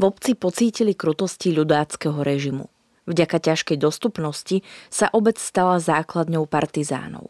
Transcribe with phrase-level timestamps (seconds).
[0.00, 2.72] v obci pocítili krutosti ľudáckého režimu.
[3.04, 7.28] Vďaka ťažkej dostupnosti sa obec stala základňou partizánov.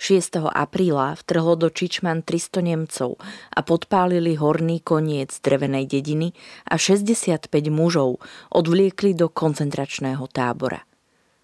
[0.00, 0.48] 6.
[0.48, 3.20] apríla vtrhlo do Čičman 300 Nemcov
[3.52, 6.32] a podpálili horný koniec drevenej dediny
[6.66, 10.82] a 65 mužov odvliekli do koncentračného tábora.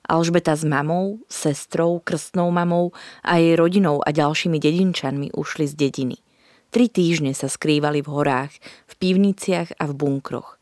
[0.09, 6.17] Alžbeta s mamou, sestrou, krstnou mamou a jej rodinou a ďalšími dedinčanmi ušli z dediny.
[6.73, 8.57] Tri týždne sa skrývali v horách,
[8.89, 10.56] v pivniciach a v bunkroch.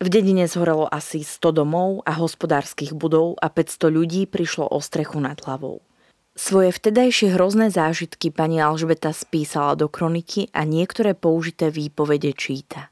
[0.00, 5.20] V dedine zhorelo asi 100 domov a hospodárskych budov a 500 ľudí prišlo o strechu
[5.20, 5.84] nad hlavou.
[6.32, 12.88] Svoje vtedajšie hrozné zážitky pani Alžbeta spísala do kroniky a niektoré použité výpovede číta.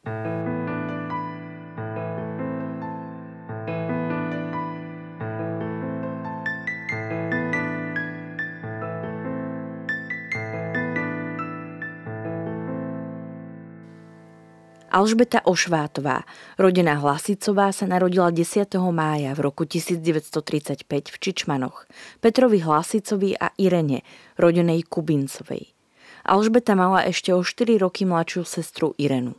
[14.89, 16.25] Alžbeta Ošvátová,
[16.57, 18.73] rodená Hlasicová, sa narodila 10.
[18.89, 21.85] mája v roku 1935 v Čičmanoch,
[22.25, 24.01] Petrovi Hlasicovi a Irene,
[24.41, 25.77] rodenej Kubincovej.
[26.25, 29.37] Alžbeta mala ešte o 4 roky mladšiu sestru Irenu.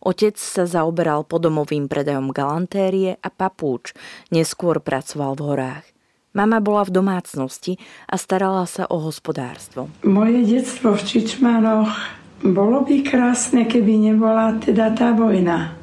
[0.00, 3.92] Otec sa zaoberal podomovým predajom galantérie a papúč,
[4.32, 5.86] neskôr pracoval v horách.
[6.32, 7.76] Mama bola v domácnosti
[8.08, 9.92] a starala sa o hospodárstvo.
[10.08, 11.92] Moje detstvo v Čičmanoch
[12.52, 15.74] bolo by krásne, keby nebola teda tá vojna.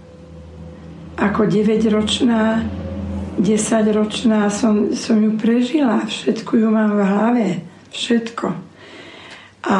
[1.17, 2.63] Ako 9-ročná,
[3.39, 6.05] 10-ročná som, som ju prežila.
[6.05, 7.47] Všetko ju mám v hlave.
[7.93, 8.47] Všetko.
[9.63, 9.77] A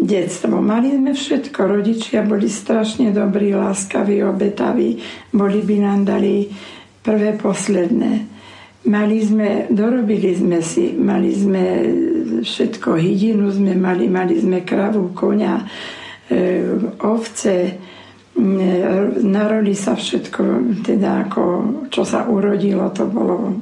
[0.00, 0.58] detstvo.
[0.58, 1.58] Mali sme všetko.
[1.66, 4.98] Rodičia boli strašne dobrí, láskaví, obetaví.
[5.30, 6.50] Boli by nám dali
[7.04, 8.39] prvé, posledné.
[8.80, 11.64] Mali sme, dorobili sme si, mali sme
[12.40, 15.60] všetko, hydinu sme mali, mali sme kravu, konia,
[16.24, 16.64] e,
[17.04, 17.76] ovce, e,
[19.20, 20.42] naroli sa všetko,
[20.80, 21.42] teda ako,
[21.92, 23.52] čo sa urodilo, to bolo,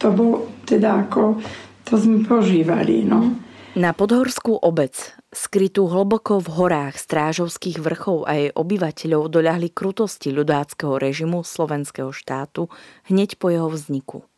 [0.00, 1.36] to bolo, teda ako,
[1.84, 3.36] to sme požívali, no.
[3.76, 11.00] Na podhorskú obec skrytú hlboko v horách strážovských vrchov a jej obyvateľov doľahli krutosti ľudáckého
[11.00, 12.68] režimu slovenského štátu
[13.08, 14.28] hneď po jeho vzniku.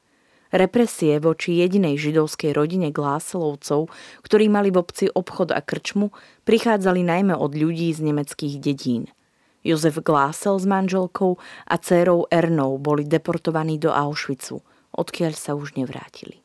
[0.54, 3.90] Represie voči jedinej židovskej rodine Gláselovcov,
[4.22, 6.14] ktorí mali v obci obchod a krčmu,
[6.46, 9.10] prichádzali najmä od ľudí z nemeckých dedín.
[9.66, 14.62] Jozef Glásel s manželkou a dcérou Ernou boli deportovaní do Auschwitzu,
[14.94, 16.43] odkiaľ sa už nevrátili.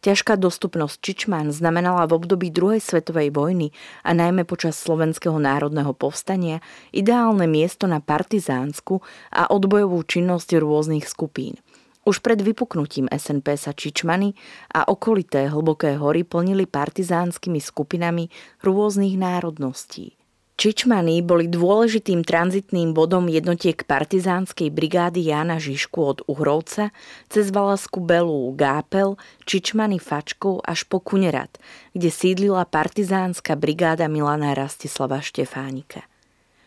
[0.00, 3.68] Ťažká dostupnosť Čičman znamenala v období druhej svetovej vojny
[4.00, 11.60] a najmä počas Slovenského národného povstania ideálne miesto na partizánsku a odbojovú činnosť rôznych skupín.
[12.08, 14.32] Už pred vypuknutím SNP sa Čičmany
[14.72, 18.32] a okolité hlboké hory plnili partizánskymi skupinami
[18.64, 20.19] rôznych národností.
[20.60, 26.92] Čičmany boli dôležitým tranzitným bodom jednotiek partizánskej brigády Jána Žižku od Uhrovca
[27.32, 29.16] cez Valasku Belú, Gápel,
[29.48, 31.56] Čičmany Fačkov až po Kunerat,
[31.96, 36.04] kde sídlila partizánska brigáda Milana Rastislava Štefánika.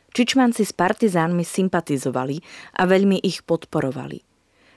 [0.10, 2.42] Čičmanci s partizánmi sympatizovali
[2.82, 4.26] a veľmi ich podporovali.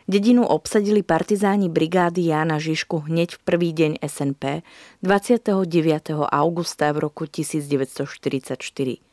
[0.05, 4.61] Dedinu obsadili partizáni brigády Jána Žižku hneď v prvý deň SNP
[5.01, 5.57] 29.
[6.21, 9.06] augusta v roku 1944.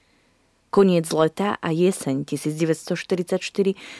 [0.73, 3.37] Koniec leta a jeseň 1944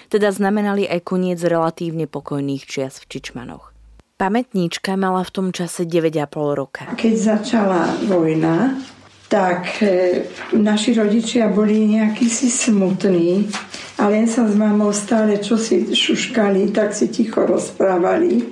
[0.09, 3.69] teda znamenali aj koniec relatívne pokojných čias v Čičmanoch.
[4.17, 6.89] Pamätníčka mala v tom čase 9,5 roka.
[6.97, 8.81] Keď začala vojna,
[9.29, 10.25] tak e,
[10.57, 13.53] naši rodičia boli nejakí si smutní
[14.01, 18.49] a len sa s mamou stále čo si šuškali, tak si ticho rozprávali.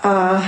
[0.00, 0.40] A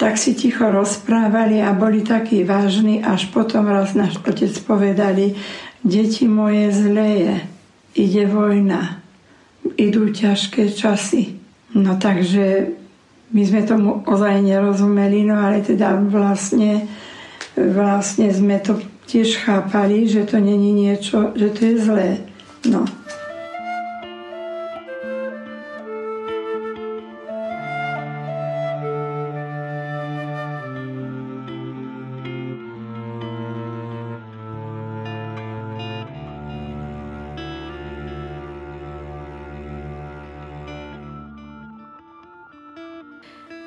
[0.00, 5.36] tak si ticho rozprávali a boli takí vážni, až potom raz náš otec povedali,
[5.80, 7.40] Deti moje zleje,
[7.96, 9.00] ide vojna.
[9.76, 11.40] idú ťažké časy.
[11.76, 12.74] No takže
[13.30, 16.90] my sme tomu ozaj nerozumeli, no ale teda vlastne,
[17.54, 22.10] vlastne sme to tiež chápali, že to není niečo, že to je zlé.
[22.66, 22.84] No.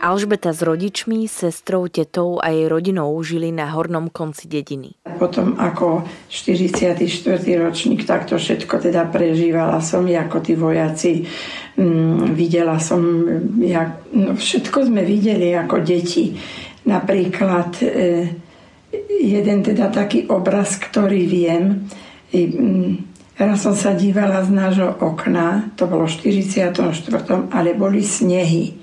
[0.04, 5.00] Alžbeta s rodičmi, sestrou, tetou a jej rodinou žili na hornom konci dediny.
[5.16, 7.08] Potom ako 44.
[7.56, 11.24] ročník takto všetko teda prežívala som, ako tí vojaci.
[11.80, 13.00] Mm, videla som,
[13.64, 16.36] jak, no všetko sme videli ako deti.
[16.84, 17.88] Napríklad e,
[19.24, 21.88] jeden teda taký obraz, ktorý viem.
[22.28, 22.52] E,
[23.40, 26.76] raz som sa dívala z nášho okna, to bolo v 44.
[27.56, 28.83] ale boli snehy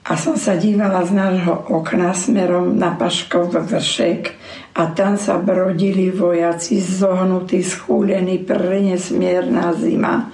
[0.00, 4.32] a som sa dívala z nášho okna smerom na Paškov vršek
[4.72, 10.32] a tam sa brodili vojaci zohnutí, schúlení, prenesmierna zima.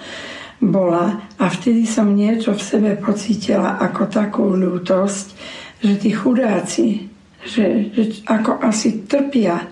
[0.63, 1.21] Bola.
[1.37, 5.27] A vtedy som niečo v sebe pocítila ako takú ľútosť,
[5.83, 7.11] že tí chudáci,
[7.45, 9.67] že, že ako asi trpia,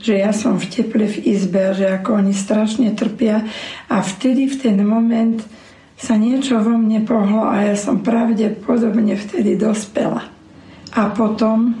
[0.00, 3.44] že ja som v teple v izbe, že ako oni strašne trpia.
[3.92, 5.42] A vtedy v ten moment
[6.00, 10.24] sa niečo vo mne pohlo a ja som pravdepodobne vtedy dospela.
[10.96, 11.76] A potom,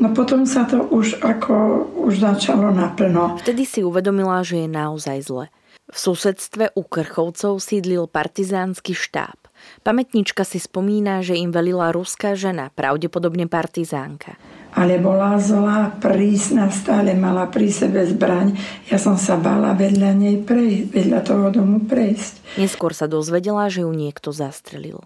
[0.00, 3.36] no potom sa to už ako už začalo naplno.
[3.44, 5.46] Vtedy si uvedomila, že je naozaj zle.
[5.88, 9.36] V susedstve u Krchovcov sídlil partizánsky štáb.
[9.84, 14.36] Pamätnička si spomína, že im velila ruská žena, pravdepodobne partizánka
[14.74, 18.56] ale bola zlá, prísna, stále mala pri sebe zbraň.
[18.92, 22.60] Ja som sa bála vedľa nej prejsť, vedľa toho domu prejsť.
[22.60, 25.04] Neskôr sa dozvedela, že ju niekto zastrelil.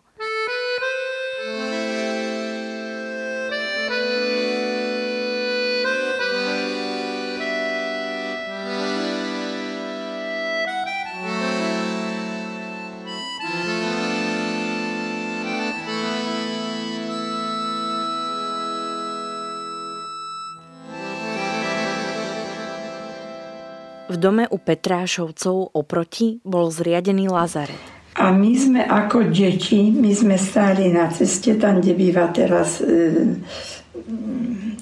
[24.22, 28.02] Dome u Petrášovcov oproti bol zriadený Lazaret.
[28.12, 33.40] A my sme ako deti, my sme stáli na ceste, tam, kde býva teraz e,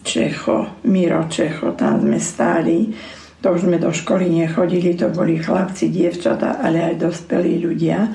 [0.02, 2.90] Čecho, Miro Čecho, tam sme stáli.
[3.40, 8.12] To už sme do školy nechodili, to boli chlapci, dievčata, ale aj dospelí ľudia.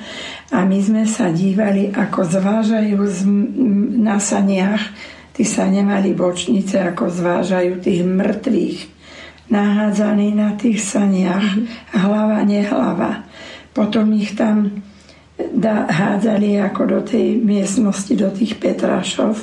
[0.54, 3.18] A my sme sa dívali, ako zvážajú z,
[3.98, 4.84] na saniach,
[5.34, 8.95] tí sa nemali bočnice, ako zvážajú tých mŕtvych
[9.50, 11.94] nahádzaní na tých saniach, mm-hmm.
[12.02, 13.12] hlava, nehlava.
[13.70, 14.82] Potom ich tam
[15.36, 19.38] da, hádzali ako do tej miestnosti, do tých Petrašov.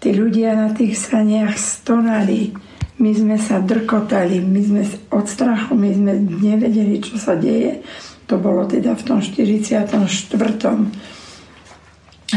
[0.00, 2.56] Tí ľudia na tých saniach stonali.
[3.00, 4.82] My sme sa drkotali, my sme
[5.12, 7.80] od strachu, my sme nevedeli, čo sa deje.
[8.28, 9.96] To bolo teda v tom 44.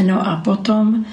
[0.03, 1.05] No a potom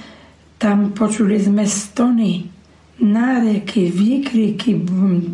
[0.60, 2.59] tam počuli sme stony
[3.00, 4.76] náreky, výkriky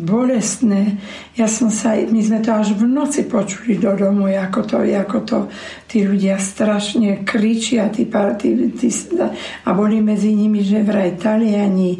[0.07, 0.97] bolestné.
[1.35, 5.17] Ja som sa, my sme to až v noci počuli do domu, ako to, ako
[5.27, 5.37] to
[5.85, 8.07] tí ľudia strašne kričia tí,
[8.39, 8.87] tí, tí,
[9.67, 11.99] a boli medzi nimi, že vraj Taliani,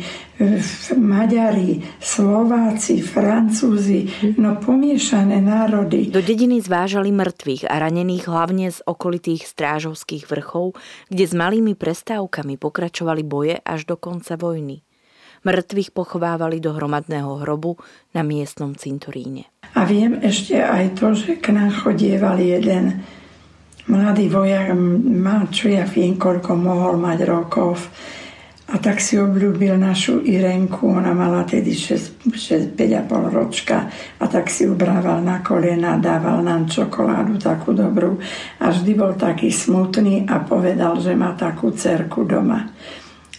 [0.94, 4.06] Maďari, Slováci, Francúzi,
[4.38, 6.14] no pomiešané národy.
[6.14, 10.78] Do dediny zvážali mŕtvych a ranených hlavne z okolitých strážovských vrchov,
[11.10, 14.87] kde s malými prestávkami pokračovali boje až do konca vojny.
[15.46, 17.78] Mŕtvych pochovávali do hromadného hrobu
[18.16, 19.50] na miestnom cintoríne.
[19.78, 23.06] A viem ešte aj to, že k nám chodieval jeden
[23.88, 27.80] mladý vojak, mal čo ja viem, koľko mohol mať rokov.
[28.68, 32.76] A tak si obľúbil našu Irenku, ona mala tedy 5,5
[33.32, 33.88] ročka
[34.20, 38.20] a tak si ubrával na kolena, dával nám čokoládu takú dobrú
[38.60, 42.68] a vždy bol taký smutný a povedal, že má takú cerku doma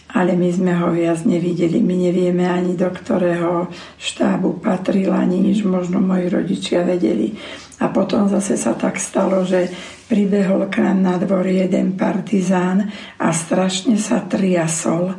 [0.09, 1.77] ale my sme ho viac nevideli.
[1.85, 3.69] My nevieme ani do ktorého
[4.01, 7.37] štábu patril, ani nič možno moji rodičia vedeli.
[7.79, 9.69] A potom zase sa tak stalo, že
[10.09, 12.89] pribehol k nám na dvor jeden partizán
[13.21, 15.13] a strašne sa triasol.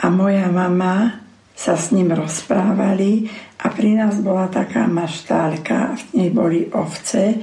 [0.00, 1.22] A moja mama
[1.52, 3.28] sa s ním rozprávali
[3.60, 7.38] a pri nás bola taká maštálka, v nej boli ovce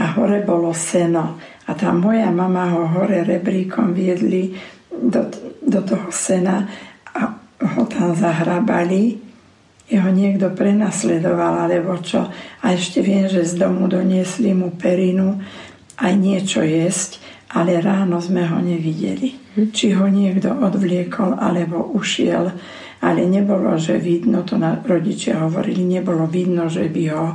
[0.00, 1.38] a hore bolo seno.
[1.68, 4.56] A tá moja mama ho hore rebríkom viedli
[4.90, 5.22] do,
[5.62, 6.66] do toho sena
[7.14, 7.34] a
[7.76, 9.18] ho tam zahrabali.
[9.90, 12.30] Jeho niekto prenasledoval, alebo čo.
[12.62, 15.42] A ešte viem, že z domu doniesli mu perinu
[15.98, 17.18] aj niečo jesť,
[17.50, 19.34] ale ráno sme ho nevideli.
[19.58, 19.74] Hm.
[19.74, 22.54] Či ho niekto odvliekol, alebo ušiel,
[23.02, 27.26] ale nebolo, že vidno, to na rodičia hovorili, nebolo vidno, že by ho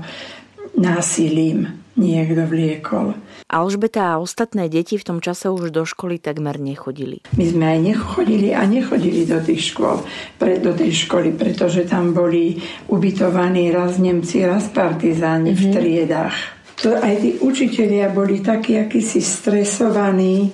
[0.76, 3.16] násilím niekto vliekol.
[3.48, 7.24] Alžbeta a ostatné deti v tom čase už do školy takmer nechodili.
[7.40, 10.04] My sme aj nechodili a nechodili do tých škôl,
[10.36, 12.60] pre, do tej školy, pretože tam boli
[12.92, 15.64] ubytovaní raz Nemci, raz partizáni mm-hmm.
[15.64, 15.74] v mhm.
[15.74, 16.36] triedách.
[16.84, 20.52] To aj tí učitelia boli takí akýsi stresovaní,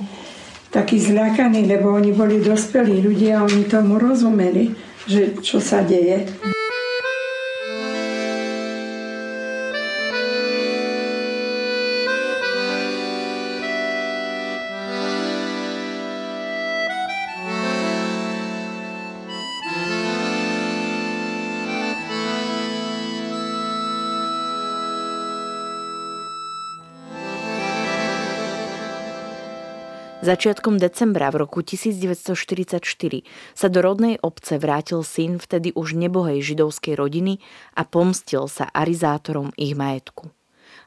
[0.70, 4.70] takí zľakaní, lebo oni boli dospelí ľudia a oni tomu rozumeli,
[5.10, 6.30] že čo sa deje.
[30.32, 32.80] Začiatkom decembra v roku 1944
[33.52, 37.44] sa do rodnej obce vrátil syn vtedy už nebohej židovskej rodiny
[37.76, 40.32] a pomstil sa arizátorom ich majetku.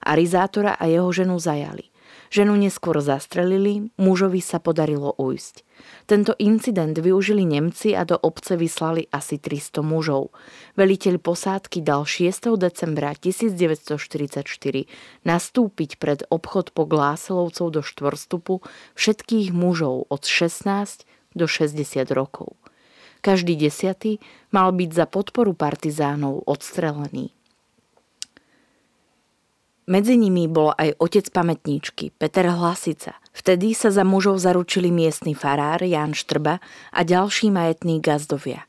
[0.00, 1.92] Arizátora a jeho ženu zajali.
[2.34, 5.62] Ženu neskôr zastrelili, mužovi sa podarilo ujsť.
[6.10, 10.34] Tento incident využili Nemci a do obce vyslali asi 300 mužov.
[10.74, 12.58] Veliteľ posádky dal 6.
[12.58, 14.50] decembra 1944
[15.22, 18.66] nastúpiť pred obchod po Gláselovcov do štvorstupu
[18.98, 21.06] všetkých mužov od 16
[21.38, 22.58] do 60 rokov.
[23.22, 24.18] Každý desiatý
[24.50, 27.30] mal byť za podporu partizánov odstrelený.
[29.84, 33.20] Medzi nimi bol aj otec pamätníčky, Peter Hlasica.
[33.36, 36.56] Vtedy sa za mužov zaručili miestny farár Jan Štrba
[36.88, 38.64] a ďalší majetní gazdovia.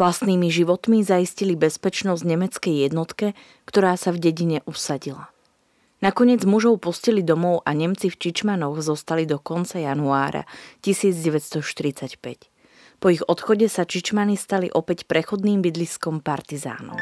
[0.00, 3.36] Vlastnými životmi zaistili bezpečnosť nemeckej jednotke,
[3.68, 5.28] ktorá sa v dedine usadila.
[6.00, 10.48] Nakoniec mužov pustili domov a Nemci v Čičmanoch zostali do konca januára
[10.80, 12.16] 1945.
[13.04, 16.96] Po ich odchode sa Čičmany stali opäť prechodným bydliskom partizánov.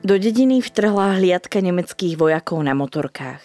[0.00, 3.44] Do dediny vtrhla hliadka nemeckých vojakov na motorkách.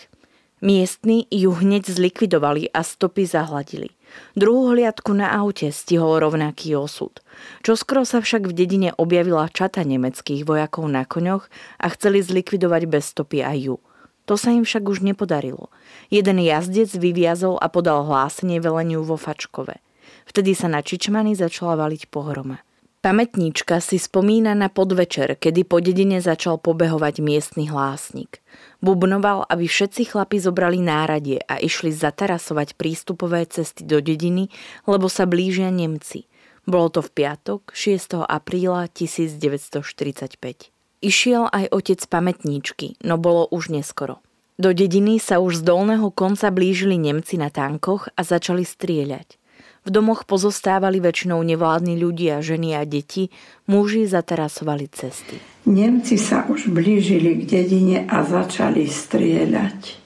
[0.63, 3.91] Miestni ju hneď zlikvidovali a stopy zahladili.
[4.39, 7.19] Druhú hliadku na aute stihol rovnaký osud.
[7.59, 13.12] Čoskoro sa však v dedine objavila čata nemeckých vojakov na koňoch a chceli zlikvidovať bez
[13.12, 13.75] stopy aj ju.
[14.24, 15.67] To sa im však už nepodarilo.
[16.07, 19.83] Jeden jazdec vyviazol a podal hlásenie veleniu vo Fačkove.
[20.24, 22.63] Vtedy sa na Čičmany začala valiť pohroma.
[23.05, 28.41] Pamätníčka si spomína na podvečer, kedy po dedine začal pobehovať miestny hlásnik.
[28.81, 34.50] Bubnoval, aby všetci chlapi zobrali náradie a išli zatarasovať prístupové cesty do dediny,
[34.89, 36.25] lebo sa blížia Nemci.
[36.65, 38.25] Bolo to v piatok, 6.
[38.25, 40.74] apríla 1945.
[41.05, 44.17] Išiel aj otec pamätníčky, no bolo už neskoro.
[44.57, 49.45] Do dediny sa už z dolného konca blížili Nemci na tankoch a začali strieľať.
[49.86, 53.30] V domoch pozostávali väčšinou nevládni ľudia, ženy a deti,
[53.70, 55.38] muži zaterasovali cesty.
[55.70, 60.01] Nemci sa už blížili k dedine a začali strieľať.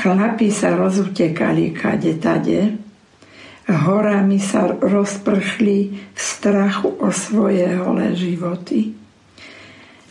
[0.00, 2.80] Chlapi sa rozutekali kade tade,
[3.68, 8.96] horami sa rozprchli v strachu o svoje holé životy.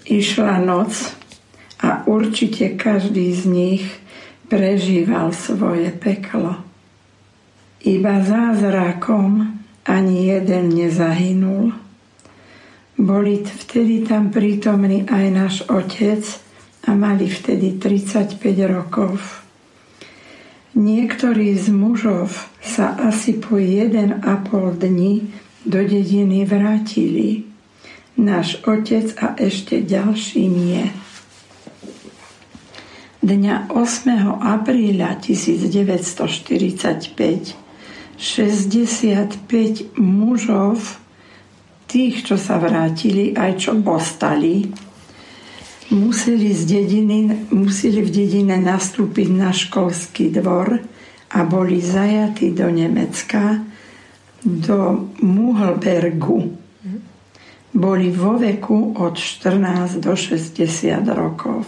[0.06, 0.94] Išla noc
[1.82, 3.86] a určite každý z nich
[4.54, 6.69] prežíval svoje peklo.
[7.80, 9.56] Iba zázrakom
[9.88, 11.72] ani jeden nezahynul.
[13.00, 16.20] Boli vtedy tam prítomní aj náš otec
[16.84, 18.36] a mali vtedy 35
[18.68, 19.24] rokov.
[20.76, 25.32] Niektorí z mužov sa asi po jeden a pol dni
[25.64, 27.48] do dediny vrátili.
[28.20, 30.84] Náš otec a ešte ďalší nie.
[33.24, 34.44] Dňa 8.
[34.44, 37.69] apríla 1945
[38.20, 41.00] 65 mužov,
[41.88, 44.68] tých, čo sa vrátili, aj čo ostali,
[45.90, 50.84] museli, z dediny, museli v dedine nastúpiť na školský dvor
[51.32, 53.64] a boli zajatí do Nemecka,
[54.44, 56.60] do Muhlbergu.
[57.72, 60.60] Boli vo veku od 14 do 60
[61.08, 61.66] rokov.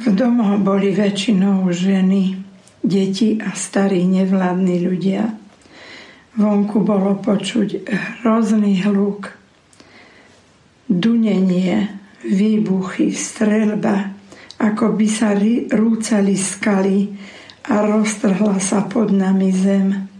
[0.00, 2.49] V domoch boli väčšinou ženy,
[2.80, 5.24] deti a starí nevládni ľudia.
[6.36, 7.84] Vonku bolo počuť
[8.22, 9.34] hrozný hluk,
[10.86, 11.90] dunenie,
[12.24, 14.14] výbuchy, strelba,
[14.60, 15.32] ako by sa
[15.72, 17.10] rúcali skaly
[17.70, 20.10] a roztrhla sa pod nami zem.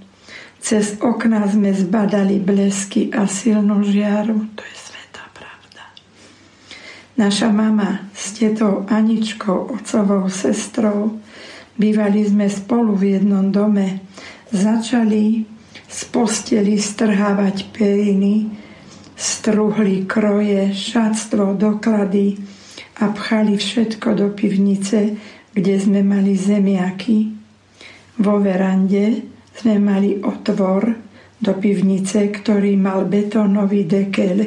[0.61, 4.37] Cez okná sme zbadali blesky a silnú žiaru.
[4.53, 5.85] To je sveta pravda.
[7.17, 11.17] Naša mama s tetou Aničkou, otcovou sestrou,
[11.77, 14.07] bývali sme spolu v jednom dome.
[14.51, 15.45] Začali
[15.91, 18.51] z posteli strhávať periny,
[19.19, 22.39] struhli kroje, šatstvo, doklady
[23.03, 25.19] a pchali všetko do pivnice,
[25.51, 27.19] kde sme mali zemiaky.
[28.23, 30.95] Vo verande sme mali otvor
[31.41, 34.45] do pivnice, ktorý mal betónový dekel.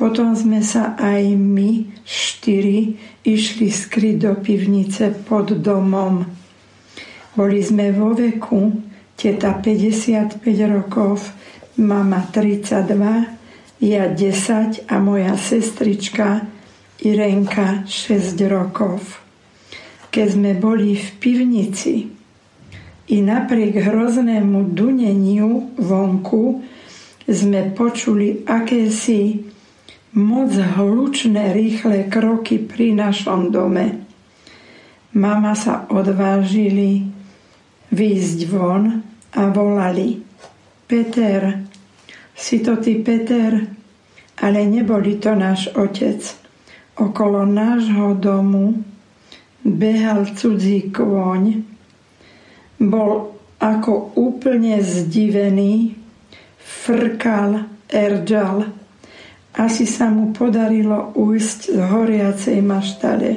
[0.00, 6.24] Potom sme sa aj my štyri išli skryť do pivnice pod domom.
[7.36, 8.80] Boli sme vo veku,
[9.12, 10.40] teta 55
[10.72, 11.20] rokov,
[11.76, 16.48] mama 32, ja 10 a moja sestrička
[17.04, 19.04] Irenka 6 rokov.
[20.08, 22.08] Keď sme boli v pivnici
[23.12, 26.64] i napriek hroznému duneniu vonku
[27.28, 29.50] sme počuli akési
[30.14, 34.06] moc hlučné rýchle kroky pri našom dome.
[35.14, 37.06] Mama sa odvážili
[37.90, 39.02] výjsť von
[39.34, 40.22] a volali
[40.86, 41.70] Peter,
[42.40, 43.52] si to ty Peter?
[44.40, 46.24] Ale neboli to náš otec.
[46.96, 48.80] Okolo nášho domu
[49.60, 51.60] behal cudzí kôň.
[52.80, 56.00] Bol ako úplne zdivený,
[56.56, 58.72] frkal, erdžal.
[59.58, 63.30] Asi sa mu podarilo ujsť z horiacej maštale.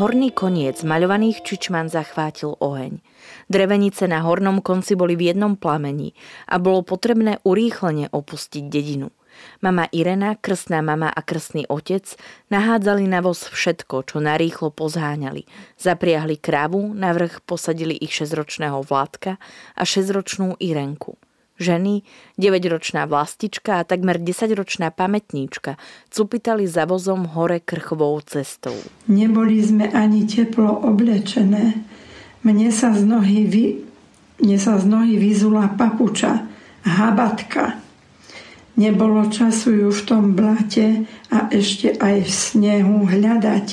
[0.00, 3.04] Horný koniec maľovaných čičman zachvátil oheň.
[3.52, 6.16] Drevenice na hornom konci boli v jednom plamení
[6.48, 9.12] a bolo potrebné urýchlene opustiť dedinu.
[9.60, 12.16] Mama Irena, krstná mama a krstný otec
[12.50, 15.44] nahádzali na voz všetko, čo narýchlo pozháňali.
[15.76, 19.36] Zapriahli krávu, navrh posadili ich šesťročného Vládka
[19.76, 21.20] a šesťročnú Irenku
[21.60, 22.02] ženy,
[22.40, 25.76] 9-ročná vlastička a takmer 10-ročná pamätníčka
[26.08, 28.74] cupitali za vozom hore krchovou cestou.
[29.12, 31.76] Neboli sme ani teplo oblečené.
[32.40, 33.64] Mne sa z nohy, vy...
[34.40, 36.48] Mne sa z nohy vyzula papuča,
[36.80, 37.76] habatka.
[38.78, 43.66] Nebolo času ju v tom blate a ešte aj v snehu hľadať.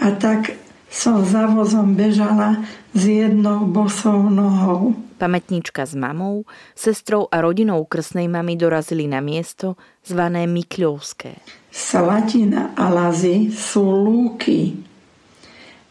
[0.00, 0.56] A tak
[0.88, 2.62] som za vozom bežala
[2.94, 4.94] s jednou bosou nohou.
[5.18, 11.38] Pamätníčka s mamou, sestrou a rodinou krsnej mamy dorazili na miesto zvané Mikľovské.
[11.70, 14.74] Slatina a lazy sú lúky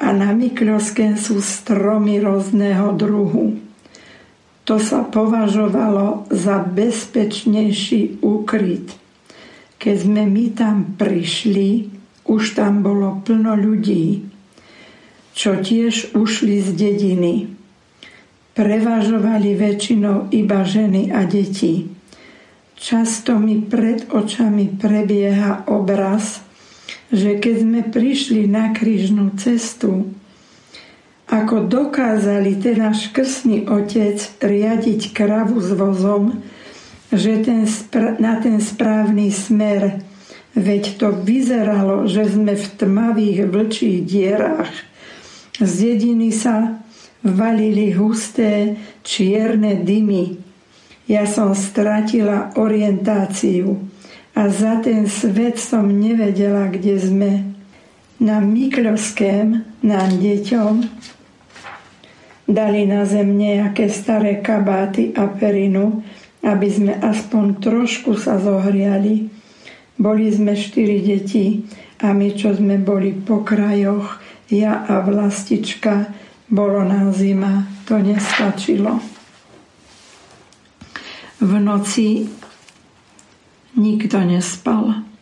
[0.03, 3.55] a na Mikľovské sú stromy rôzneho druhu.
[4.63, 8.95] To sa považovalo za bezpečnejší úkryt.
[9.75, 11.91] Keď sme my tam prišli,
[12.23, 14.23] už tam bolo plno ľudí,
[15.35, 17.53] čo tiež ušli z dediny
[18.53, 21.89] prevažovali väčšinou iba ženy a deti.
[22.77, 26.45] Často mi pred očami prebieha obraz,
[27.09, 30.13] že keď sme prišli na krížnú cestu,
[31.27, 36.43] ako dokázali ten náš krstný otec riadiť kravu s vozom,
[37.13, 40.03] že ten spr- na ten správny smer,
[40.57, 44.73] veď to vyzeralo, že sme v tmavých vlčích dierách.
[45.61, 46.81] Z dediny sa
[47.23, 50.41] valili husté čierne dymy.
[51.07, 53.79] Ja som stratila orientáciu
[54.33, 57.52] a za ten svet som nevedela, kde sme.
[58.23, 60.79] Na Mikľovském nám deťom
[62.47, 65.99] dali na zem nejaké staré kabáty a perinu,
[66.39, 69.27] aby sme aspoň trošku sa zohriali.
[69.99, 71.67] Boli sme štyri deti
[71.99, 76.07] a my, čo sme boli po krajoch, ja a vlastička,
[76.47, 79.03] bolo nám zima, to nestačilo.
[81.43, 82.23] V noci
[83.75, 85.12] nikto nespal.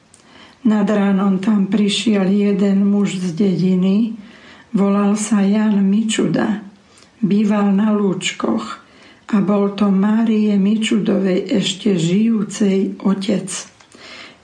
[0.62, 4.14] Nad ránom tam prišiel jeden muž z dediny,
[4.78, 6.62] volal sa Jan Mičuda.
[7.22, 8.82] Býval na Lúčkoch
[9.32, 13.50] a bol to Márie Mičudovej ešte žijúcej otec.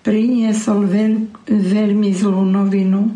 [0.02, 1.14] Priniesol veľ,
[1.54, 3.14] veľmi zlú novinu.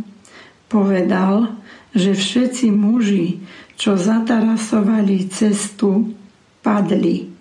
[0.69, 1.57] Povedal,
[1.97, 3.41] že všetci muži,
[3.81, 6.13] čo zatarasovali cestu,
[6.61, 7.31] padli.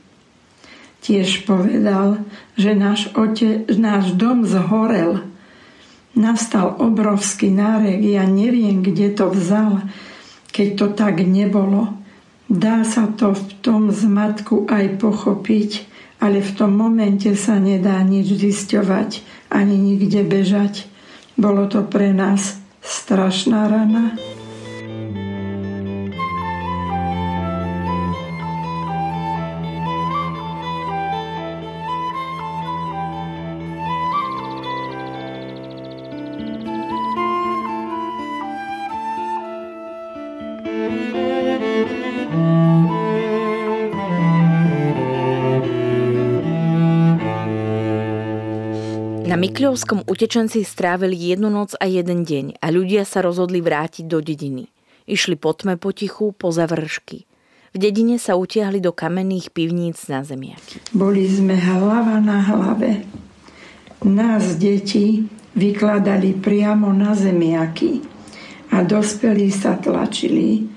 [1.01, 2.25] Tiež povedal,
[2.57, 5.30] že náš, ote, náš dom zhorel.
[6.19, 9.87] Nastal obrovský nárek, ja neviem, kde to vzal,
[10.51, 11.95] keď to tak nebolo.
[12.51, 15.87] Dá sa to v tom zmatku aj pochopiť,
[16.19, 19.23] ale v tom momente sa nedá nič zisťovať,
[19.55, 20.91] ani nikde bežať.
[21.39, 24.19] Bolo to pre nás strašná rana.
[49.61, 54.73] Mikľovskom utečenci strávili jednu noc a jeden deň a ľudia sa rozhodli vrátiť do dediny.
[55.05, 57.29] Išli po tme potichu, po završky.
[57.69, 60.81] V dedine sa utiahli do kamenných pivníc na zemiaky.
[60.97, 63.05] Boli sme hlava na hlave.
[64.01, 68.01] Nás deti vykladali priamo na zemiaky
[68.73, 70.73] a dospelí sa tlačili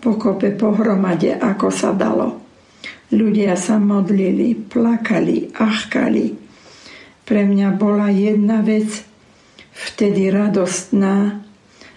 [0.00, 2.40] pokope pohromade, ako sa dalo.
[3.12, 6.45] Ľudia sa modlili, plakali, achkali.
[7.26, 9.02] Pre mňa bola jedna vec
[9.74, 11.42] vtedy radostná,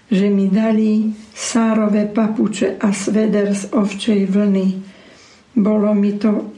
[0.10, 4.68] že mi dali sárové papuče a sveder z ovčej vlny.
[5.54, 6.50] Bolo mi to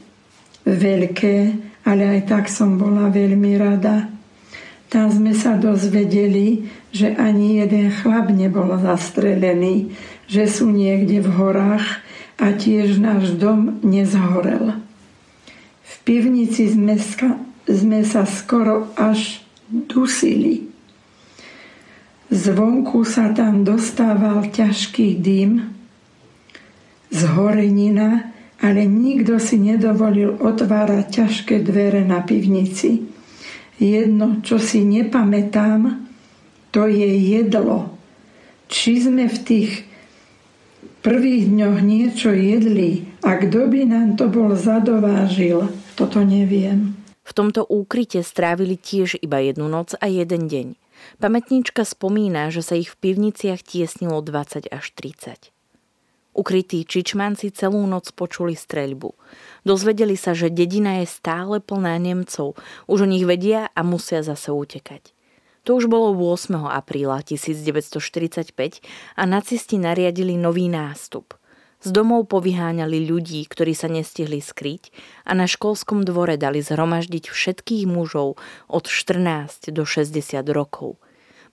[0.64, 1.36] veľké,
[1.84, 4.08] ale aj tak som bola veľmi rada.
[4.88, 9.92] Tam sme sa dozvedeli, že ani jeden chlap nebol zastrelený,
[10.28, 12.00] že sú niekde v horách
[12.40, 14.80] a tiež náš dom nezhorel.
[15.84, 20.68] V pivnici sme, ska, sme sa skoro až dusili.
[22.32, 25.68] Zvonku sa tam dostával ťažký dym
[27.12, 33.04] z horenina, ale nikto si nedovolil otvárať ťažké dvere na pivnici.
[33.76, 36.08] Jedno, čo si nepamätám,
[36.72, 37.92] to je jedlo.
[38.72, 39.70] Či sme v tých
[41.04, 47.01] prvých dňoch niečo jedli a kto by nám to bol zadovážil, toto neviem.
[47.22, 50.74] V tomto úkryte strávili tiež iba jednu noc a jeden deň.
[51.18, 55.50] Pamätníčka spomína, že sa ich v pivniciach tiesnilo 20 až 30.
[56.32, 59.12] Ukrytí čičmanci celú noc počuli streľbu.
[59.68, 62.56] Dozvedeli sa, že dedina je stále plná Nemcov.
[62.88, 65.12] Už o nich vedia a musia zase utekať.
[65.68, 66.56] To už bolo 8.
[66.72, 68.50] apríla 1945
[69.14, 71.36] a nacisti nariadili nový nástup.
[71.82, 74.94] Z domov povyháňali ľudí, ktorí sa nestihli skryť
[75.26, 78.38] a na školskom dvore dali zhromaždiť všetkých mužov
[78.70, 80.14] od 14 do 60
[80.54, 81.02] rokov.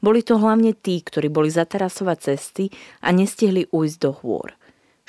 [0.06, 2.70] Boli to hlavne tí, ktorí boli zatarasovať cesty
[3.02, 4.54] a nestihli ujsť do hôr.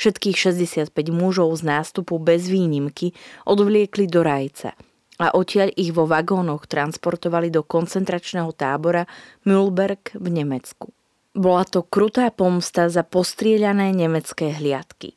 [0.01, 3.13] Všetkých 65 mužov z nástupu bez výnimky
[3.45, 4.73] odvliekli do Rajca
[5.21, 9.05] a odtiaľ ich vo vagónoch transportovali do koncentračného tábora
[9.45, 10.97] Mühlberg v Nemecku.
[11.31, 15.15] Bola to krutá pomsta za postrieľané nemecké hliadky.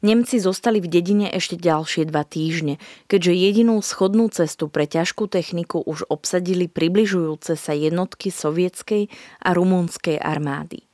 [0.00, 5.84] Nemci zostali v dedine ešte ďalšie dva týždne, keďže jedinú schodnú cestu pre ťažkú techniku
[5.84, 9.12] už obsadili približujúce sa jednotky sovietskej
[9.44, 10.88] a rumunskej armády.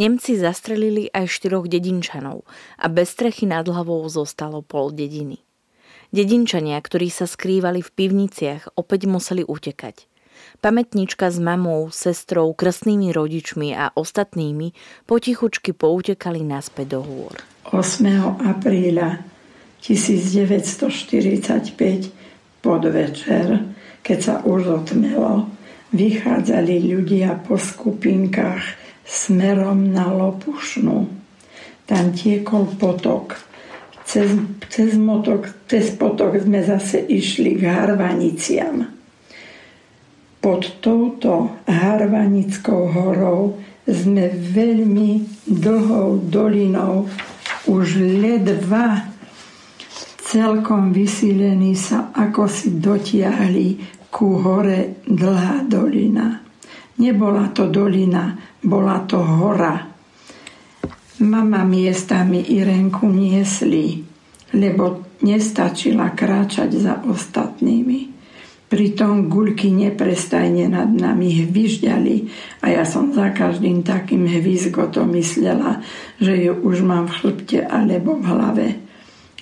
[0.00, 2.48] Nemci zastrelili aj štyroch dedinčanov
[2.80, 5.44] a bez strechy nad hlavou zostalo pol dediny.
[6.08, 10.08] Dedinčania, ktorí sa skrývali v pivniciach, opäť museli utekať.
[10.60, 14.72] Pamätnička s mamou, sestrou, krstnými rodičmi a ostatnými
[15.04, 17.36] potichučky poutekali naspäť do hôr.
[17.70, 18.46] 8.
[18.46, 19.18] apríla
[19.82, 23.46] 1945 podvečer,
[24.02, 25.46] keď sa už otmelo,
[25.94, 28.62] vychádzali ľudia po skupinkách
[29.06, 31.06] smerom na Lopušnu.
[31.86, 33.38] Tam tiekol potok.
[34.06, 34.30] Cez,
[34.70, 38.95] cez, motok, cez potok sme zase išli k Harvaniciam.
[40.46, 47.10] Pod touto Harvanickou horou sme veľmi dlhou dolinou
[47.66, 49.10] už ledva
[50.22, 53.68] celkom vysílení sa ako si dotiahli
[54.06, 56.38] ku hore dlhá dolina.
[57.02, 59.82] Nebola to dolina, bola to hora.
[61.26, 63.98] Mama miestami Irenku niesli,
[64.54, 68.15] lebo nestačila kráčať za ostatnými.
[68.66, 72.14] Pritom guľky neprestajne nad nami hvyžďali
[72.66, 75.86] a ja som za každým takým hvízgotom myslela,
[76.18, 78.68] že ju už mám v chrbte alebo v hlave.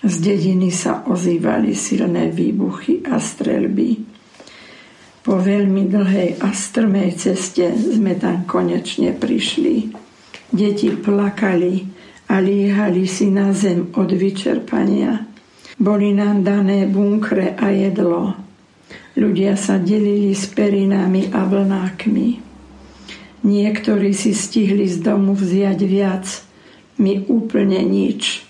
[0.04, 4.04] Z dediny sa ozývali silné výbuchy a strelby.
[5.24, 9.88] Po veľmi dlhej a strmej ceste sme tam konečne prišli.
[10.52, 11.80] Deti plakali
[12.28, 15.24] a líhali si na zem od vyčerpania.
[15.80, 18.43] Boli nám dané bunkre a jedlo.
[19.14, 22.28] Ľudia sa delili s perinami a vlnákmi.
[23.46, 26.26] Niektorí si stihli z domu vziať viac,
[26.98, 28.42] my úplne nič.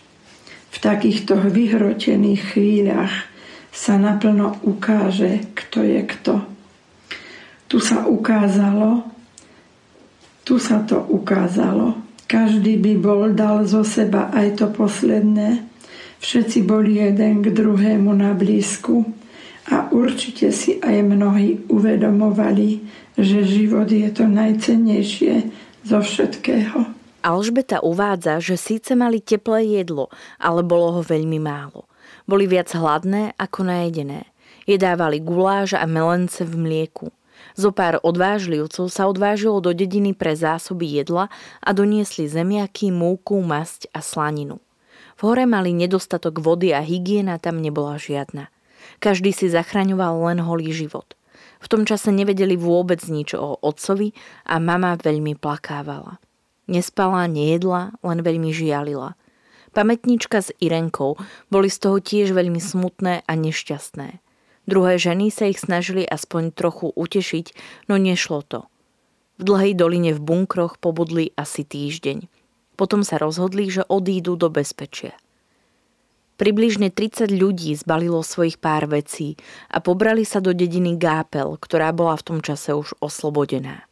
[0.72, 3.28] V takýchto vyhrotených chvíľach
[3.68, 6.34] sa naplno ukáže, kto je kto.
[7.68, 9.04] Tu sa ukázalo,
[10.48, 12.00] tu sa to ukázalo.
[12.24, 15.60] Každý by bol dal zo seba aj to posledné.
[16.24, 19.23] Všetci boli jeden k druhému na blízku
[19.72, 22.84] a určite si aj mnohí uvedomovali,
[23.16, 25.48] že život je to najcennejšie
[25.86, 26.84] zo všetkého.
[27.24, 31.88] Alžbeta uvádza, že síce mali teplé jedlo, ale bolo ho veľmi málo.
[32.28, 34.28] Boli viac hladné ako najedené.
[34.68, 37.08] Jedávali guláš a melence v mlieku.
[37.56, 41.32] Zopár odvážlivcov sa odvážilo do dediny pre zásoby jedla
[41.64, 44.60] a doniesli zemiaky, múku, masť a slaninu.
[45.14, 48.53] V hore mali nedostatok vody a hygiena tam nebola žiadna.
[49.00, 51.16] Každý si zachraňoval len holý život.
[51.64, 54.12] V tom čase nevedeli vôbec nič o otcovi
[54.44, 56.20] a mama veľmi plakávala.
[56.68, 59.16] Nespala, nejedla, len veľmi žialila.
[59.74, 61.18] Pamätnička s Irenkou
[61.50, 64.22] boli z toho tiež veľmi smutné a nešťastné.
[64.64, 67.46] Druhé ženy sa ich snažili aspoň trochu utešiť,
[67.88, 68.60] no nešlo to.
[69.40, 72.30] V dlhej doline v bunkroch pobudli asi týždeň.
[72.78, 75.12] Potom sa rozhodli, že odídu do bezpečia.
[76.34, 79.38] Približne 30 ľudí zbalilo svojich pár vecí
[79.70, 83.86] a pobrali sa do dediny Gápel, ktorá bola v tom čase už oslobodená.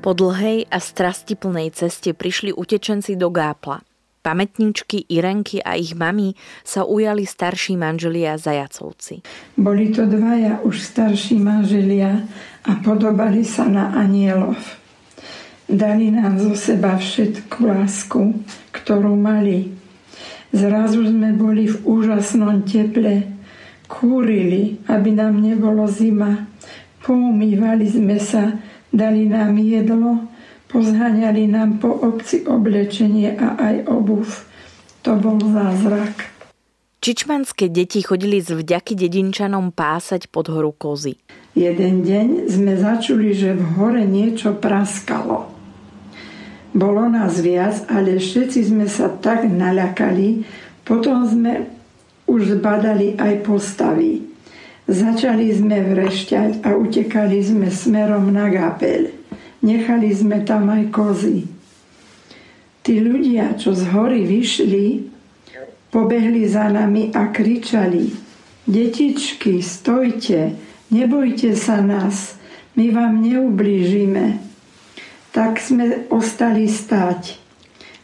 [0.00, 3.84] Po dlhej a strastiplnej ceste prišli utečenci do Gápla.
[4.24, 6.32] Pamätničky Irenky a ich mami
[6.64, 9.20] sa ujali starší manželia Zajacovci.
[9.60, 12.24] Boli to dvaja už starší manželia
[12.64, 14.79] a podobali sa na anielov.
[15.70, 18.42] Dali nám zo seba všetku lásku,
[18.74, 19.70] ktorú mali.
[20.50, 23.30] Zrazu sme boli v úžasnom teple,
[23.86, 26.50] kúrili, aby nám nebolo zima,
[27.06, 28.58] poumývali sme sa,
[28.90, 30.26] Dali nám jedlo,
[30.66, 34.26] pozhaňali nám po obci oblečenie a aj obuv.
[35.06, 36.34] To bol zázrak.
[36.98, 41.16] Čičmanské deti chodili z vďaky dedinčanom pásať pod horu kozy.
[41.54, 45.59] Jeden deň sme začuli, že v hore niečo praskalo.
[46.70, 50.46] Bolo nás viac, ale všetci sme sa tak naľakali,
[50.86, 51.66] potom sme
[52.30, 54.22] už zbadali aj postavy.
[54.90, 59.14] Začali sme vrešťať a utekali sme smerom na Gapel.
[59.62, 61.46] Nechali sme tam aj kozy.
[62.80, 65.10] Tí ľudia, čo z hory vyšli,
[65.90, 68.30] pobehli za nami a kričali
[68.70, 70.54] Detičky, stojte,
[70.94, 72.38] nebojte sa nás,
[72.78, 74.49] my vám neublížime.
[75.30, 77.38] Tak sme ostali stať.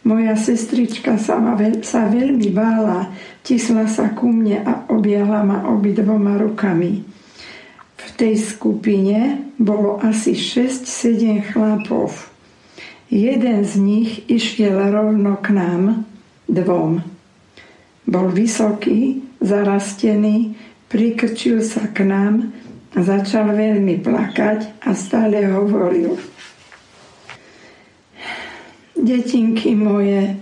[0.06, 3.10] Moja sestrička sa, ma veľ, sa veľmi bála,
[3.42, 7.02] tisla sa ku mne a objala ma obidvoma rukami.
[7.98, 12.14] V tej skupine bolo asi 6-7 chlapov.
[13.10, 16.06] Jeden z nich išiel rovno k nám,
[16.46, 17.02] dvom.
[18.06, 20.54] Bol vysoký, zarastený,
[20.86, 22.54] prikrčil sa k nám,
[22.94, 26.14] začal veľmi plakať a stále hovoril–
[28.96, 30.36] detinky moje,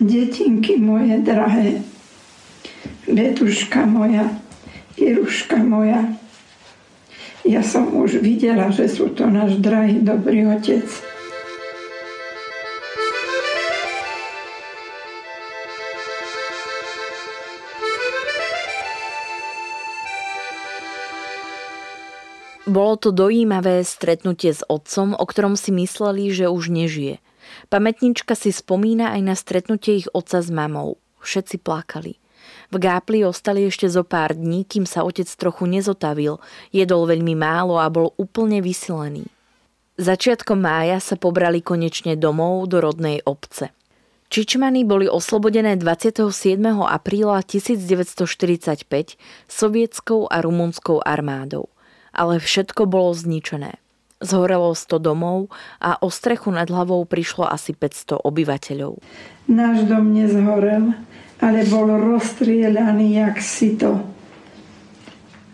[0.00, 1.82] detinky moje drahé,
[3.10, 4.28] Betuška moja,
[4.96, 6.04] Iruška moja.
[7.42, 10.86] Ja som už videla, že sú to náš drahý dobrý otec.
[22.70, 27.18] Bolo to dojímavé stretnutie s otcom, o ktorom si mysleli, že už nežije–
[27.68, 31.00] Pamätnička si spomína aj na stretnutie ich otca s mamou.
[31.20, 32.16] Všetci plakali.
[32.70, 36.38] V Gápli ostali ešte zo pár dní, kým sa otec trochu nezotavil,
[36.70, 39.26] jedol veľmi málo a bol úplne vysilený.
[40.00, 43.74] Začiatkom mája sa pobrali konečne domov do rodnej obce.
[44.30, 46.30] Čičmany boli oslobodené 27.
[46.86, 48.86] apríla 1945
[49.50, 51.66] sovietskou a rumunskou armádou.
[52.14, 53.82] Ale všetko bolo zničené.
[54.20, 55.48] Zhorelo 100 domov
[55.80, 59.00] a o strechu nad hlavou prišlo asi 500 obyvateľov.
[59.48, 60.92] Náš dom nezhorel,
[61.40, 64.04] ale bol rozstrieľaný jak sito.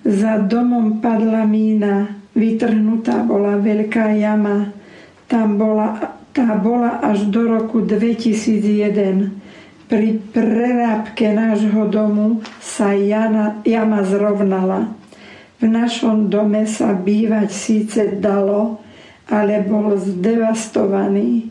[0.03, 4.75] Za domom padla mína, vytrhnutá bola veľká jama.
[5.31, 9.87] Tam bola, tá bola až do roku 2001.
[9.87, 14.96] Pri prerábke nášho domu sa jana, jama zrovnala.
[15.57, 18.81] V našom dome sa bývať síce dalo,
[19.33, 21.49] ale bol zdevastovaný.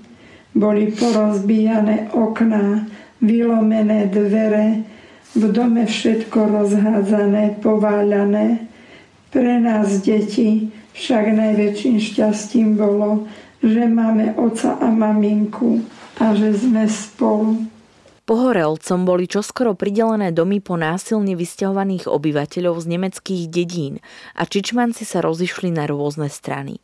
[0.56, 2.88] Boli porozbíjane okná,
[3.20, 4.86] vylomené dvere,
[5.36, 8.72] v dome všetko rozhádzané, pováľané.
[9.36, 13.28] Pre nás deti však najväčším šťastím bolo,
[13.60, 15.84] že máme oca a maminku
[16.24, 17.75] a že sme spolu.
[18.26, 24.02] Pohorelcom boli čoskoro pridelené domy po násilne vysťahovaných obyvateľov z nemeckých dedín
[24.34, 26.82] a Čičmanci sa rozišli na rôzne strany.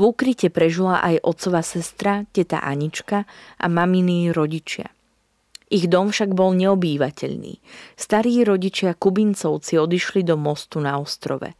[0.00, 3.28] V úkryte prežila aj otcova sestra, teta Anička
[3.60, 4.88] a maminy rodičia.
[5.68, 7.60] Ich dom však bol neobývateľný.
[7.92, 11.52] Starí rodičia Kubincovci odišli do mostu na ostrove.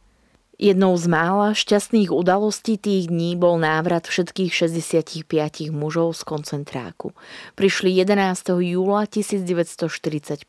[0.59, 7.15] Jednou z mála šťastných udalostí tých dní bol návrat všetkých 65 mužov z koncentráku.
[7.55, 8.59] Prišli 11.
[8.67, 10.43] júla 1945.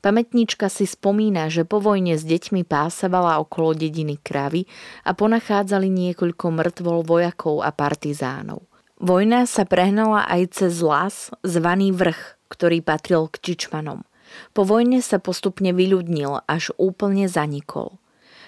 [0.00, 4.64] Pamätníčka si spomína, že po vojne s deťmi pásavala okolo dediny kravy
[5.04, 8.64] a ponachádzali niekoľko mŕtvol vojakov a partizánov.
[8.96, 14.00] Vojna sa prehnala aj cez las zvaný vrch, ktorý patril k Čičmanom.
[14.56, 18.00] Po vojne sa postupne vyľudnil, až úplne zanikol.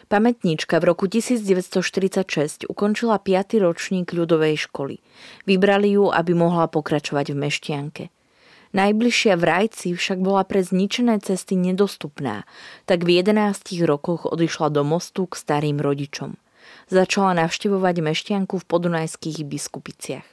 [0.08, 3.60] Pamätníčka v roku 1946 ukončila 5.
[3.60, 5.04] ročník ľudovej školy.
[5.44, 8.04] Vybrali ju, aby mohla pokračovať v Mešťanke.
[8.72, 12.48] Najbližšia v Rajci však bola pre zničené cesty nedostupná,
[12.88, 16.40] tak v 11 rokoch odišla do mostu k starým rodičom.
[16.88, 20.24] Začala navštevovať Mešťanku v podunajských biskupiciach.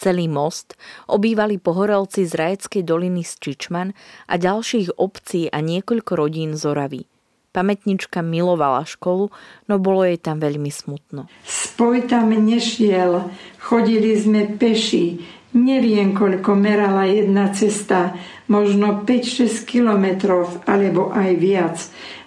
[0.00, 0.72] Celý most
[1.04, 3.92] obývali pohorelci z Rajeckej doliny z Čičman
[4.24, 7.04] a ďalších obcí a niekoľko rodín z Oravy–
[7.54, 9.30] Pamätnička milovala školu,
[9.70, 11.30] no bolo jej tam veľmi smutno.
[11.46, 13.30] Spoj tam nešiel,
[13.62, 15.22] chodili sme peši.
[15.54, 18.18] Neviem, koľko merala jedna cesta,
[18.50, 21.78] možno 5-6 kilometrov, alebo aj viac.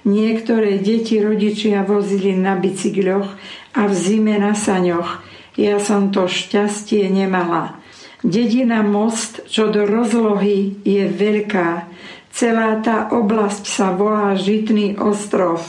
[0.07, 3.27] Niektoré deti rodičia vozili na bicykloch
[3.75, 5.27] a v zime na saňoch.
[5.59, 7.75] Ja som to šťastie nemala.
[8.23, 11.85] Dedina Most, čo do rozlohy, je veľká.
[12.31, 15.63] Celá tá oblasť sa volá Žitný ostrov.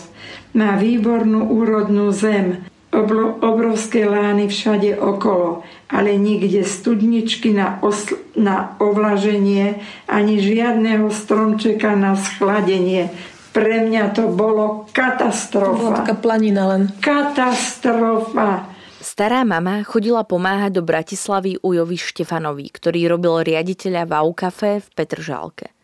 [0.53, 9.85] Má výbornú úrodnú zem, obrovské lány všade okolo, ale nikde studničky na, osl- na ovlaženie
[10.09, 13.13] ani žiadneho stromčeka na schladenie.
[13.53, 15.73] Pre mňa to bolo katastrofa.
[15.73, 16.93] To bola taká planina len.
[17.01, 18.69] Katastrofa.
[18.99, 25.78] Stará mama chodila pomáhať do Bratislavy Ujovi Štefanovi, ktorý robil riaditeľa v Aukafe v Petržálke.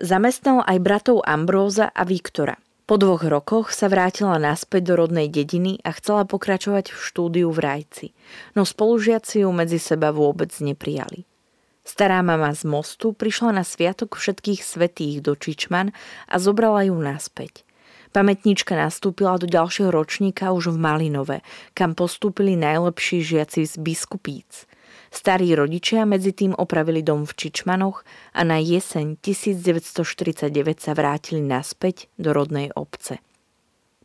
[0.00, 2.56] Zamestnal aj bratov Ambróza a Viktora.
[2.88, 7.60] Po dvoch rokoch sa vrátila naspäť do rodnej dediny a chcela pokračovať v štúdiu v
[7.60, 8.08] Rajci,
[8.56, 11.28] no spolužiaci ju medzi seba vôbec neprijali.
[11.84, 15.92] Stará mama z mostu prišla na sviatok všetkých svetých do Čičman
[16.32, 17.68] a zobrala ju naspäť.
[18.16, 21.44] Pamätníčka nastúpila do ďalšieho ročníka už v Malinove,
[21.76, 24.64] kam postúpili najlepší žiaci z biskupíc.
[25.10, 30.46] Starí rodičia medzi tým opravili dom v Čičmanoch a na jeseň 1949
[30.78, 33.18] sa vrátili naspäť do rodnej obce.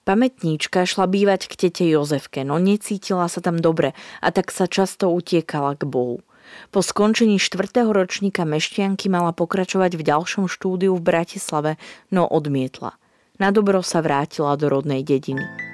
[0.05, 5.09] Pamätníčka šla bývať k tete Jozefke, no necítila sa tam dobre a tak sa často
[5.09, 6.21] utiekala k Bohu.
[6.69, 11.81] Po skončení štvrtého ročníka Mešťanky mala pokračovať v ďalšom štúdiu v Bratislave,
[12.13, 12.97] no odmietla.
[13.41, 15.64] Na dobro sa vrátila do rodnej dediny.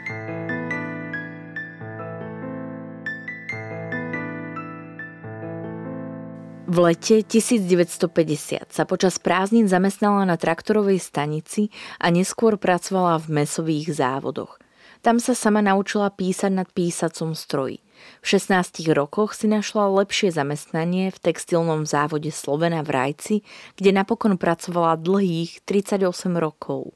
[6.71, 11.67] V lete 1950 sa počas prázdnin zamestnala na traktorovej stanici
[11.99, 14.55] a neskôr pracovala v mesových závodoch.
[15.03, 17.83] Tam sa sama naučila písať nad písacom stroji.
[18.23, 23.35] V 16 rokoch si našla lepšie zamestnanie v textilnom závode Slovena v Rajci,
[23.75, 26.07] kde napokon pracovala dlhých 38
[26.39, 26.95] rokov.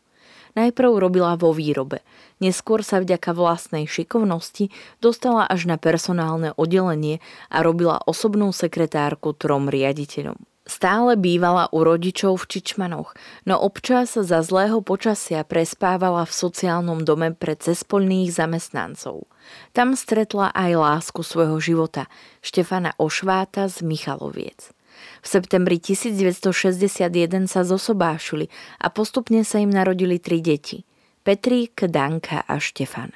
[0.56, 2.00] Najprv robila vo výrobe,
[2.39, 4.72] neskôr sa vďaka vlastnej šikovnosti
[5.04, 7.20] dostala až na personálne oddelenie
[7.52, 10.39] a robila osobnú sekretárku trom riaditeľom.
[10.65, 13.13] Stále bývala u rodičov v Čičmanoch,
[13.46, 19.30] no občas za zlého počasia prespávala v sociálnom dome pre cespoľných zamestnancov.
[19.78, 22.10] Tam stretla aj lásku svojho života,
[22.41, 24.74] Štefana Ošváta z Michaloviec.
[25.22, 28.49] V septembri 1961 sa zosobášili
[28.82, 30.84] a postupne sa im narodili tri deti.
[31.26, 33.10] Petrík, Danka a Štefan.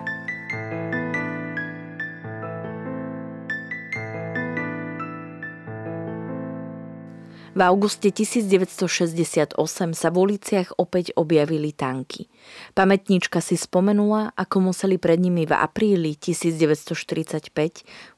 [7.58, 9.58] V auguste 1968
[9.97, 12.30] sa v uliciach opäť objavili tanky.
[12.78, 17.50] Pamätníčka si spomenula, ako museli pred nimi v apríli 1945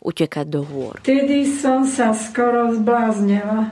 [0.04, 1.00] utekať do hôr.
[1.00, 3.72] Vtedy som sa skoro zbláznila,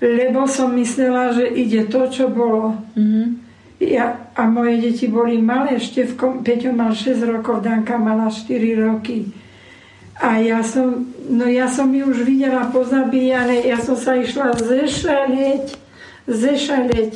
[0.00, 2.80] lebo som myslela, že ide to, čo bolo.
[2.96, 3.26] Mm-hmm.
[3.80, 8.52] Ja, a moje deti boli malé, ešte v Peťo mal 6 rokov, Danka mala 4
[8.76, 9.32] roky.
[10.20, 15.80] A ja som, no ja som ju už videla pozabíjane, ja som sa išla zešaleť,
[16.28, 17.12] zešaleť.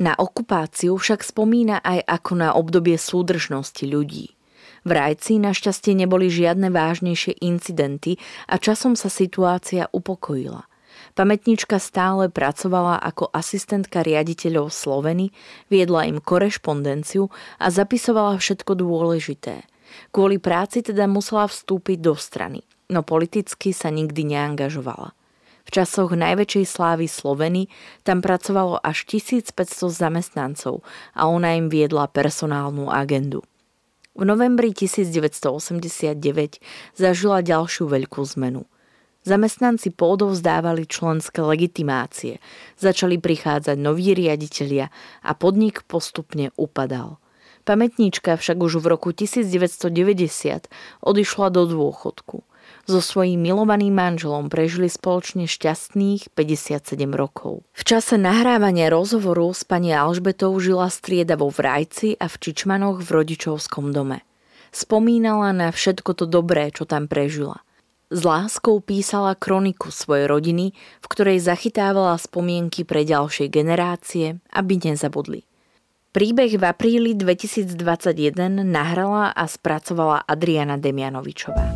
[0.00, 4.32] Na okupáciu však spomína aj ako na obdobie súdržnosti ľudí.
[4.88, 8.16] V Rajci našťastie neboli žiadne vážnejšie incidenty
[8.48, 10.64] a časom sa situácia upokojila.
[11.12, 15.36] Pamätnička stále pracovala ako asistentka riaditeľov Sloveny,
[15.68, 17.28] viedla im korešpondenciu
[17.60, 19.69] a zapisovala všetko dôležité.
[20.10, 25.14] Kvôli práci teda musela vstúpiť do strany, no politicky sa nikdy neangažovala.
[25.64, 27.70] V časoch najväčšej slávy Sloveny
[28.02, 29.54] tam pracovalo až 1500
[29.92, 30.82] zamestnancov
[31.14, 33.46] a ona im viedla personálnu agendu.
[34.18, 36.18] V novembri 1989
[36.98, 38.66] zažila ďalšiu veľkú zmenu.
[39.22, 42.40] Zamestnanci pôdov zdávali členské legitimácie,
[42.80, 44.88] začali prichádzať noví riaditeľia
[45.22, 47.20] a podnik postupne upadal.
[47.70, 50.66] Pamätníčka však už v roku 1990
[51.06, 52.42] odišla do dôchodku.
[52.90, 56.82] So svojím milovaným manželom prežili spoločne šťastných 57
[57.14, 57.62] rokov.
[57.70, 63.08] V čase nahrávania rozhovoru s pani Alžbetou žila striedavo v Rajci a v Čičmanoch v
[63.22, 64.26] rodičovskom dome.
[64.74, 67.62] Spomínala na všetko to dobré, čo tam prežila–
[68.10, 75.46] s láskou písala kroniku svojej rodiny, v ktorej zachytávala spomienky pre ďalšie generácie, aby nezabudli.
[76.10, 81.70] Príbeh v apríli 2021 nahrala a spracovala Adriana Demianovičová.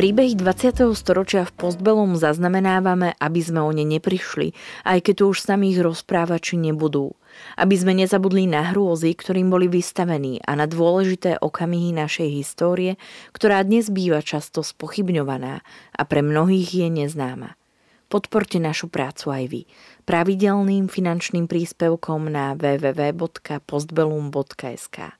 [0.00, 0.96] Príbehy 20.
[0.96, 4.56] storočia v Postbelum zaznamenávame, aby sme o ne neprišli,
[4.88, 7.12] aj keď tu už samých rozprávači nebudú.
[7.60, 12.96] Aby sme nezabudli na hrôzy, ktorým boli vystavení a na dôležité okamihy našej histórie,
[13.36, 15.60] ktorá dnes býva často spochybňovaná
[15.92, 17.60] a pre mnohých je neznáma.
[18.08, 19.68] Podporte našu prácu aj vy
[20.08, 25.19] pravidelným finančným príspevkom na www.postbelum.sk.